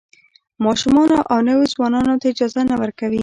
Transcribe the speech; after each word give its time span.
ماشومانو 0.65 1.17
او 1.31 1.37
نویو 1.47 1.71
ځوانانو 1.73 2.19
ته 2.21 2.25
اجازه 2.33 2.61
نه 2.69 2.75
ورکوي. 2.81 3.19